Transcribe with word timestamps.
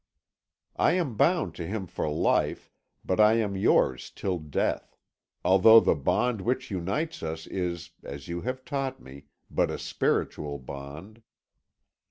I 0.77 0.93
am 0.93 1.15
bound 1.15 1.53
to 1.57 1.67
him 1.67 1.85
for 1.85 2.09
life, 2.09 2.71
but 3.05 3.19
I 3.19 3.33
am 3.33 3.55
yours 3.55 4.09
till 4.09 4.39
death 4.39 4.97
although 5.45 5.79
the 5.79 5.93
bond 5.93 6.41
which 6.41 6.71
unites 6.71 7.21
us 7.21 7.45
is, 7.45 7.91
as 8.03 8.27
you 8.27 8.41
have 8.41 8.65
taught 8.65 8.99
me, 8.99 9.25
but 9.51 9.69
a 9.69 9.77
spiritual 9.77 10.57
bond. 10.57 11.21